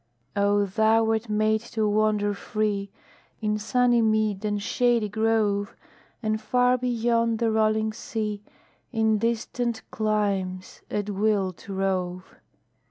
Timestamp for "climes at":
9.91-11.11